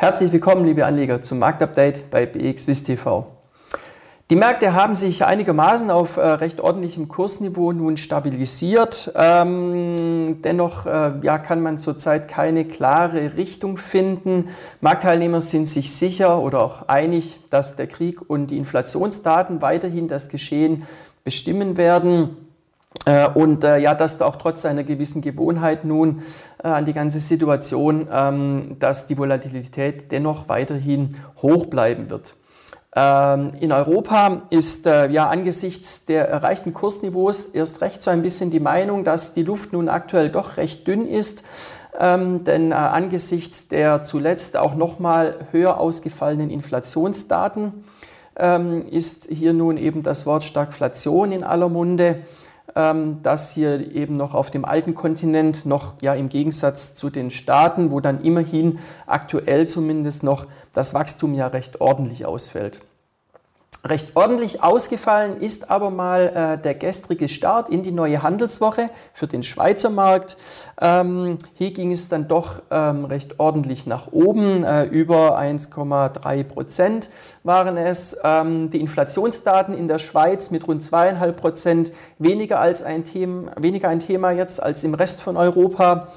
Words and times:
Herzlich 0.00 0.32
willkommen, 0.32 0.64
liebe 0.64 0.86
Anleger, 0.86 1.20
zum 1.20 1.40
Marktupdate 1.40 2.10
bei 2.10 2.24
BXWIST 2.24 2.86
TV. 2.86 3.26
Die 4.30 4.34
Märkte 4.34 4.72
haben 4.72 4.94
sich 4.94 5.26
einigermaßen 5.26 5.90
auf 5.90 6.16
äh, 6.16 6.22
recht 6.22 6.62
ordentlichem 6.62 7.06
Kursniveau 7.06 7.72
nun 7.72 7.98
stabilisiert. 7.98 9.12
Ähm, 9.14 10.40
dennoch 10.40 10.86
äh, 10.86 11.12
ja, 11.20 11.36
kann 11.36 11.60
man 11.60 11.76
zurzeit 11.76 12.28
keine 12.28 12.64
klare 12.64 13.36
Richtung 13.36 13.76
finden. 13.76 14.48
Marktteilnehmer 14.80 15.42
sind 15.42 15.68
sich 15.68 15.94
sicher 15.94 16.40
oder 16.40 16.62
auch 16.62 16.88
einig, 16.88 17.38
dass 17.50 17.76
der 17.76 17.86
Krieg 17.86 18.22
und 18.26 18.46
die 18.46 18.56
Inflationsdaten 18.56 19.60
weiterhin 19.60 20.08
das 20.08 20.30
Geschehen 20.30 20.84
bestimmen 21.24 21.76
werden. 21.76 22.49
Äh, 23.04 23.28
und 23.28 23.62
äh, 23.62 23.78
ja, 23.78 23.94
dass 23.94 24.18
da 24.18 24.26
auch 24.26 24.36
trotz 24.36 24.64
einer 24.64 24.82
gewissen 24.82 25.22
Gewohnheit 25.22 25.84
nun 25.84 26.22
äh, 26.62 26.68
an 26.68 26.84
die 26.84 26.92
ganze 26.92 27.20
Situation, 27.20 28.08
ähm, 28.12 28.76
dass 28.80 29.06
die 29.06 29.16
Volatilität 29.16 30.10
dennoch 30.10 30.48
weiterhin 30.48 31.16
hoch 31.40 31.66
bleiben 31.66 32.10
wird. 32.10 32.34
Ähm, 32.96 33.52
in 33.60 33.70
Europa 33.70 34.42
ist 34.50 34.86
ja 34.86 35.28
angesichts 35.28 36.06
der 36.06 36.28
erreichten 36.28 36.74
Kursniveaus 36.74 37.46
erst 37.46 37.80
recht 37.82 38.02
so 38.02 38.10
ein 38.10 38.22
bisschen 38.22 38.50
die 38.50 38.58
Meinung, 38.58 39.04
dass 39.04 39.32
die 39.34 39.44
Luft 39.44 39.72
nun 39.72 39.88
aktuell 39.88 40.28
doch 40.28 40.56
recht 40.56 40.88
dünn 40.88 41.06
ist. 41.06 41.44
Ähm, 41.98 42.42
denn 42.42 42.72
angesichts 42.72 43.68
der 43.68 44.02
zuletzt 44.02 44.56
auch 44.56 44.74
nochmal 44.74 45.36
höher 45.52 45.78
ausgefallenen 45.78 46.50
Inflationsdaten 46.50 47.84
ist 48.90 49.28
hier 49.30 49.52
nun 49.52 49.76
eben 49.76 50.02
das 50.02 50.24
Wort 50.24 50.44
Stagflation 50.44 51.30
in 51.30 51.44
aller 51.44 51.68
Munde. 51.68 52.22
Ähm, 52.76 53.22
dass 53.22 53.52
hier 53.52 53.94
eben 53.94 54.14
noch 54.14 54.34
auf 54.34 54.50
dem 54.50 54.64
alten 54.64 54.94
Kontinent 54.94 55.66
noch 55.66 55.94
ja 56.00 56.14
im 56.14 56.28
Gegensatz 56.28 56.94
zu 56.94 57.10
den 57.10 57.30
Staaten, 57.30 57.90
wo 57.90 58.00
dann 58.00 58.22
immerhin 58.22 58.78
aktuell 59.06 59.66
zumindest 59.66 60.22
noch 60.22 60.46
das 60.72 60.94
Wachstum 60.94 61.34
ja 61.34 61.48
recht 61.48 61.80
ordentlich 61.80 62.26
ausfällt. 62.26 62.80
Recht 63.82 64.14
ordentlich 64.14 64.62
ausgefallen 64.62 65.40
ist 65.40 65.70
aber 65.70 65.90
mal 65.90 66.58
äh, 66.58 66.62
der 66.62 66.74
gestrige 66.74 67.28
Start 67.28 67.70
in 67.70 67.82
die 67.82 67.92
neue 67.92 68.22
Handelswoche 68.22 68.90
für 69.14 69.26
den 69.26 69.42
Schweizer 69.42 69.88
Markt. 69.88 70.36
Ähm, 70.78 71.38
hier 71.54 71.70
ging 71.72 71.90
es 71.90 72.08
dann 72.08 72.28
doch 72.28 72.60
ähm, 72.70 73.06
recht 73.06 73.40
ordentlich 73.40 73.86
nach 73.86 74.12
oben. 74.12 74.64
Äh, 74.64 74.84
über 74.84 75.38
1,3 75.38 76.44
Prozent 76.44 77.08
waren 77.42 77.78
es. 77.78 78.18
Ähm, 78.22 78.68
die 78.68 78.80
Inflationsdaten 78.80 79.74
in 79.74 79.88
der 79.88 79.98
Schweiz 79.98 80.50
mit 80.50 80.68
rund 80.68 80.82
2,5 80.82 81.32
Prozent 81.32 81.92
weniger, 82.18 82.60
als 82.60 82.82
ein 82.82 83.04
Thema, 83.04 83.52
weniger 83.58 83.88
ein 83.88 84.00
Thema 84.00 84.30
jetzt 84.30 84.62
als 84.62 84.84
im 84.84 84.92
Rest 84.92 85.22
von 85.22 85.38
Europa. 85.38 86.08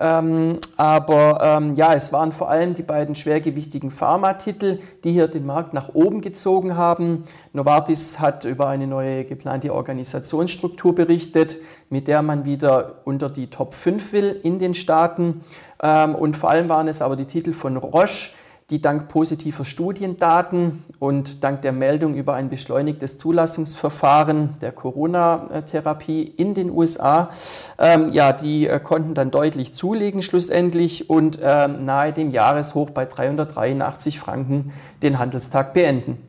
Ähm, 0.00 0.60
aber 0.76 1.40
ähm, 1.42 1.74
ja, 1.74 1.92
es 1.92 2.12
waren 2.12 2.30
vor 2.30 2.48
allem 2.48 2.72
die 2.74 2.84
beiden 2.84 3.16
schwergewichtigen 3.16 3.90
Pharmatitel, 3.90 4.78
die 5.02 5.10
hier 5.10 5.26
den 5.26 5.44
Markt 5.44 5.74
nach 5.74 5.92
oben 5.92 6.20
gezogen 6.20 6.76
haben. 6.76 7.24
Novartis 7.52 8.20
hat 8.20 8.44
über 8.44 8.68
eine 8.68 8.86
neue 8.86 9.24
geplante 9.24 9.74
Organisationsstruktur 9.74 10.94
berichtet, 10.94 11.58
mit 11.90 12.06
der 12.06 12.22
man 12.22 12.44
wieder 12.44 13.00
unter 13.04 13.28
die 13.28 13.48
Top 13.48 13.74
5 13.74 14.12
will 14.12 14.38
in 14.44 14.60
den 14.60 14.74
Staaten. 14.74 15.40
Ähm, 15.82 16.14
und 16.14 16.36
vor 16.36 16.50
allem 16.50 16.68
waren 16.68 16.86
es 16.86 17.02
aber 17.02 17.16
die 17.16 17.26
Titel 17.26 17.52
von 17.52 17.76
Roche, 17.76 18.30
die 18.70 18.82
dank 18.82 19.08
positiver 19.08 19.64
Studiendaten 19.64 20.84
und 20.98 21.42
dank 21.42 21.62
der 21.62 21.72
Meldung 21.72 22.14
über 22.14 22.34
ein 22.34 22.50
beschleunigtes 22.50 23.16
Zulassungsverfahren 23.16 24.56
der 24.60 24.72
Corona-Therapie 24.72 26.22
in 26.36 26.52
den 26.52 26.70
USA, 26.70 27.30
ähm, 27.78 28.12
ja, 28.12 28.34
die 28.34 28.66
äh, 28.66 28.78
konnten 28.78 29.14
dann 29.14 29.30
deutlich 29.30 29.72
zulegen 29.72 30.22
schlussendlich 30.22 31.08
und 31.08 31.38
ähm, 31.42 31.86
nahe 31.86 32.12
dem 32.12 32.30
Jahreshoch 32.30 32.90
bei 32.90 33.06
383 33.06 34.18
Franken 34.18 34.72
den 35.02 35.18
Handelstag 35.18 35.72
beenden. 35.72 36.27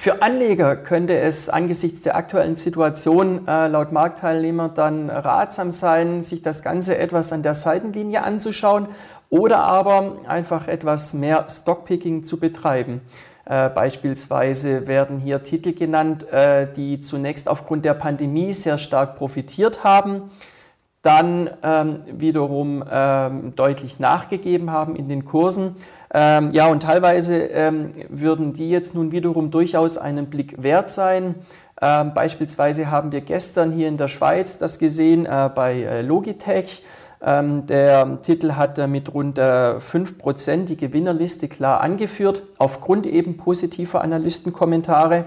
Für 0.00 0.22
Anleger 0.22 0.76
könnte 0.76 1.18
es 1.18 1.48
angesichts 1.48 2.02
der 2.02 2.14
aktuellen 2.14 2.54
Situation 2.54 3.48
äh, 3.48 3.66
laut 3.66 3.90
Marktteilnehmer 3.90 4.68
dann 4.68 5.10
ratsam 5.10 5.72
sein, 5.72 6.22
sich 6.22 6.40
das 6.40 6.62
Ganze 6.62 6.96
etwas 6.96 7.32
an 7.32 7.42
der 7.42 7.54
Seitenlinie 7.54 8.22
anzuschauen 8.22 8.86
oder 9.28 9.58
aber 9.58 10.18
einfach 10.28 10.68
etwas 10.68 11.14
mehr 11.14 11.46
Stockpicking 11.50 12.22
zu 12.22 12.38
betreiben. 12.38 13.00
Äh, 13.44 13.70
beispielsweise 13.70 14.86
werden 14.86 15.18
hier 15.18 15.42
Titel 15.42 15.72
genannt, 15.72 16.32
äh, 16.32 16.72
die 16.72 17.00
zunächst 17.00 17.48
aufgrund 17.48 17.84
der 17.84 17.94
Pandemie 17.94 18.52
sehr 18.52 18.78
stark 18.78 19.16
profitiert 19.16 19.82
haben 19.82 20.30
dann 21.08 21.48
ähm, 21.62 22.00
wiederum 22.12 22.84
ähm, 22.92 23.54
deutlich 23.56 23.98
nachgegeben 23.98 24.70
haben 24.70 24.94
in 24.94 25.08
den 25.08 25.24
Kursen. 25.24 25.76
Ähm, 26.12 26.50
ja, 26.52 26.68
und 26.68 26.82
teilweise 26.82 27.44
ähm, 27.44 27.94
würden 28.10 28.52
die 28.52 28.68
jetzt 28.68 28.94
nun 28.94 29.10
wiederum 29.10 29.50
durchaus 29.50 29.96
einen 29.96 30.26
Blick 30.26 30.62
wert 30.62 30.90
sein. 30.90 31.36
Ähm, 31.80 32.12
beispielsweise 32.12 32.90
haben 32.90 33.10
wir 33.10 33.22
gestern 33.22 33.72
hier 33.72 33.88
in 33.88 33.96
der 33.96 34.08
Schweiz 34.08 34.58
das 34.58 34.78
gesehen 34.78 35.24
äh, 35.24 35.48
bei 35.54 35.80
äh, 35.80 36.02
Logitech. 36.02 36.84
Ähm, 37.22 37.64
der 37.64 38.20
Titel 38.20 38.52
hat 38.52 38.76
mit 38.86 39.14
rund 39.14 39.38
äh, 39.38 39.78
5% 39.78 40.66
die 40.66 40.76
Gewinnerliste 40.76 41.48
klar 41.48 41.80
angeführt, 41.80 42.42
aufgrund 42.58 43.06
eben 43.06 43.38
positiver 43.38 44.02
Analystenkommentare. 44.02 45.24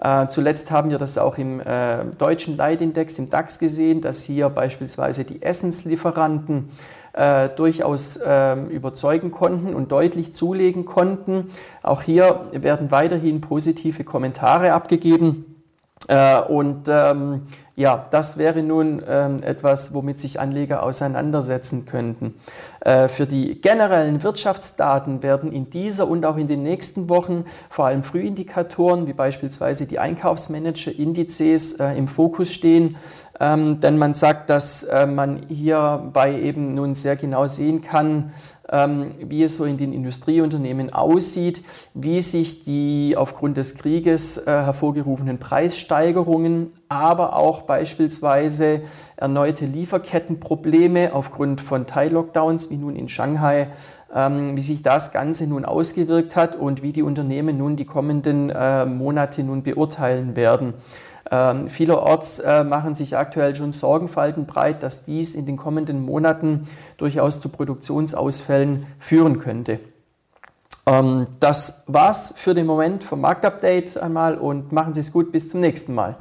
Äh, 0.00 0.28
zuletzt 0.28 0.70
haben 0.70 0.90
wir 0.90 0.98
das 0.98 1.18
auch 1.18 1.36
im 1.36 1.60
äh, 1.60 2.04
deutschen 2.18 2.56
Leitindex, 2.56 3.18
im 3.18 3.28
DAX 3.28 3.58
gesehen, 3.58 4.00
dass 4.00 4.22
hier 4.24 4.48
beispielsweise 4.48 5.24
die 5.24 5.42
Essenslieferanten 5.42 6.70
äh, 7.12 7.50
durchaus 7.50 8.16
äh, 8.16 8.54
überzeugen 8.70 9.30
konnten 9.30 9.74
und 9.74 9.92
deutlich 9.92 10.32
zulegen 10.32 10.86
konnten. 10.86 11.50
Auch 11.82 12.02
hier 12.02 12.46
werden 12.52 12.90
weiterhin 12.90 13.40
positive 13.40 14.04
Kommentare 14.04 14.72
abgegeben. 14.72 15.62
Äh, 16.08 16.40
und 16.40 16.88
ähm, 16.88 17.42
ja, 17.76 18.06
das 18.10 18.36
wäre 18.36 18.62
nun 18.62 19.02
ähm, 19.08 19.42
etwas, 19.42 19.94
womit 19.94 20.20
sich 20.20 20.38
Anleger 20.40 20.82
auseinandersetzen 20.82 21.86
könnten. 21.86 22.34
Äh, 22.80 23.08
für 23.08 23.26
die 23.26 23.60
generellen 23.60 24.22
Wirtschaftsdaten 24.22 25.22
werden 25.22 25.52
in 25.52 25.70
dieser 25.70 26.08
und 26.08 26.26
auch 26.26 26.36
in 26.36 26.46
den 26.46 26.62
nächsten 26.62 27.08
Wochen 27.08 27.44
vor 27.68 27.86
allem 27.86 28.02
Frühindikatoren 28.02 29.06
wie 29.06 29.12
beispielsweise 29.12 29.86
die 29.86 29.98
Einkaufsmanager-Indizes 29.98 31.74
äh, 31.74 31.96
im 31.96 32.08
Fokus 32.08 32.52
stehen, 32.52 32.96
ähm, 33.38 33.80
denn 33.80 33.96
man 33.96 34.12
sagt, 34.12 34.50
dass 34.50 34.82
äh, 34.82 35.06
man 35.06 35.46
hierbei 35.48 36.38
eben 36.38 36.74
nun 36.74 36.94
sehr 36.94 37.16
genau 37.16 37.46
sehen 37.46 37.80
kann, 37.80 38.32
ähm, 38.70 39.12
wie 39.18 39.42
es 39.42 39.56
so 39.56 39.64
in 39.64 39.78
den 39.78 39.92
Industrieunternehmen 39.92 40.92
aussieht, 40.92 41.62
wie 41.94 42.20
sich 42.20 42.64
die 42.64 43.16
aufgrund 43.16 43.56
des 43.56 43.76
Krieges 43.76 44.38
äh, 44.38 44.44
hervorgerufenen 44.44 45.38
Preissteigerungen, 45.38 46.72
aber 46.88 47.34
auch 47.34 47.59
beispielsweise 47.62 48.82
erneute 49.16 49.66
Lieferkettenprobleme 49.66 51.12
aufgrund 51.12 51.60
von 51.60 51.86
Teil-Lockdowns 51.86 52.70
wie 52.70 52.76
nun 52.76 52.96
in 52.96 53.08
Shanghai, 53.08 53.68
ähm, 54.14 54.56
wie 54.56 54.62
sich 54.62 54.82
das 54.82 55.12
Ganze 55.12 55.46
nun 55.46 55.64
ausgewirkt 55.64 56.36
hat 56.36 56.56
und 56.56 56.82
wie 56.82 56.92
die 56.92 57.02
Unternehmen 57.02 57.58
nun 57.58 57.76
die 57.76 57.84
kommenden 57.84 58.50
äh, 58.50 58.84
Monate 58.84 59.42
nun 59.42 59.62
beurteilen 59.62 60.36
werden. 60.36 60.74
Ähm, 61.30 61.68
vielerorts 61.68 62.40
äh, 62.40 62.64
machen 62.64 62.96
sich 62.96 63.16
aktuell 63.16 63.54
schon 63.54 63.72
Sorgenfalten 63.72 64.46
breit, 64.46 64.82
dass 64.82 65.04
dies 65.04 65.36
in 65.36 65.46
den 65.46 65.56
kommenden 65.56 66.04
Monaten 66.04 66.66
durchaus 66.96 67.40
zu 67.40 67.48
Produktionsausfällen 67.48 68.86
führen 68.98 69.38
könnte. 69.38 69.78
Ähm, 70.86 71.28
das 71.38 71.84
war's 71.86 72.34
für 72.36 72.54
den 72.54 72.66
Moment 72.66 73.04
vom 73.04 73.20
Marktupdate 73.20 73.96
einmal 73.98 74.38
und 74.38 74.72
machen 74.72 74.92
Sie 74.92 75.00
es 75.00 75.12
gut, 75.12 75.30
bis 75.30 75.48
zum 75.48 75.60
nächsten 75.60 75.94
Mal. 75.94 76.16